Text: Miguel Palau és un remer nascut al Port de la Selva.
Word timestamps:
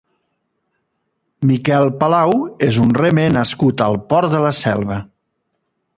Miguel 1.49 1.85
Palau 1.99 2.33
és 2.69 2.81
un 2.87 2.97
remer 3.01 3.29
nascut 3.37 3.85
al 3.89 4.03
Port 4.15 4.35
de 4.37 4.41
la 4.47 4.55
Selva. 4.65 4.99